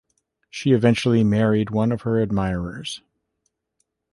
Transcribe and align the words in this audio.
She 0.49 0.71
eventually 0.71 1.23
married 1.23 1.69
one 1.69 1.91
of 1.91 2.01
her 2.01 2.19
admirers. 2.19 3.03